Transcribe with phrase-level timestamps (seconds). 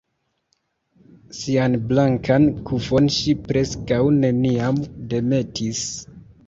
[1.41, 4.85] Sian blankan kufon ŝi preskaŭ neniam
[5.15, 5.89] demetis.